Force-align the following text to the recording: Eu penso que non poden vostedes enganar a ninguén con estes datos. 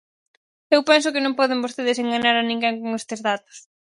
Eu 0.75 0.81
penso 0.89 1.11
que 1.13 1.23
non 1.23 1.37
poden 1.39 1.63
vostedes 1.65 1.97
enganar 2.03 2.35
a 2.37 2.47
ninguén 2.49 2.75
con 2.81 2.91
estes 3.01 3.19
datos. 3.29 3.55